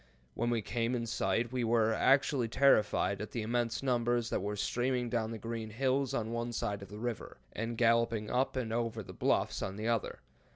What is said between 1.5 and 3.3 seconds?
we were actually terrified at